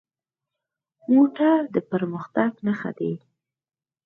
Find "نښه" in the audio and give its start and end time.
2.65-2.91